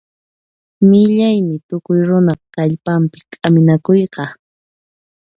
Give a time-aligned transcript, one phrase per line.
[0.89, 4.23] Millaymi tukuy runa qayllanpi k'aminakuyqa.